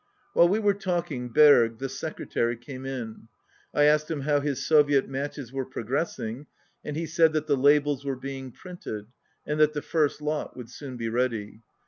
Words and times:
While 0.33 0.47
we 0.47 0.57
were 0.57 0.73
talking 0.73 1.29
Berg, 1.29 1.77
the 1.77 1.87
secretary, 1.87 2.57
came 2.57 2.87
in. 2.87 3.27
I 3.71 3.83
asked 3.83 4.09
him 4.09 4.21
how 4.21 4.39
his 4.39 4.65
Soviet 4.65 5.07
matches 5.07 5.53
were 5.53 5.63
progressing, 5.63 6.47
and 6.83 6.95
he 6.97 7.05
said 7.05 7.33
that 7.33 7.45
the 7.45 7.55
labels 7.55 8.03
were 8.03 8.15
being 8.15 8.51
printed 8.51 9.05
and 9.45 9.59
that 9.59 9.73
the 9.73 9.83
first 9.83 10.19
lot 10.19 10.57
would 10.57 10.71
soon 10.71 10.97
be 10.97 11.07
ready. 11.09 11.61